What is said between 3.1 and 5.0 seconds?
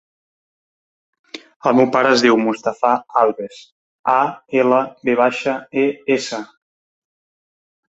Alves: a, ela,